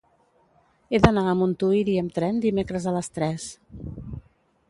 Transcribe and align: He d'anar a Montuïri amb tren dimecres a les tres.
He 0.95 0.99
d'anar 1.03 1.25
a 1.33 1.35
Montuïri 1.41 1.99
amb 2.03 2.15
tren 2.17 2.41
dimecres 2.47 2.87
a 2.93 2.97
les 2.97 3.13
tres. 3.19 3.49